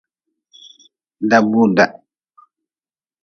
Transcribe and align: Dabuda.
Dabuda. 1.29 1.85